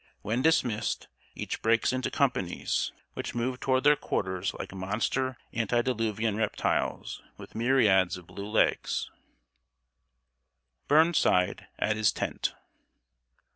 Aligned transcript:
When 0.23 0.41
dismissed, 0.41 1.09
each 1.35 1.61
breaks 1.61 1.93
into 1.93 2.09
companies, 2.09 2.91
which 3.13 3.35
move 3.35 3.59
toward 3.59 3.83
their 3.83 3.95
quarters 3.95 4.51
like 4.55 4.73
monster 4.73 5.37
antediluvian 5.53 6.35
reptiles, 6.37 7.21
with 7.37 7.53
myriads 7.53 8.17
of 8.17 8.25
blue 8.25 8.47
legs. 8.49 9.11
[Sidenote: 10.87 10.87
BURNSIDE 10.87 11.67
AT 11.77 11.97
HIS 11.97 12.11
TENT. 12.13 12.55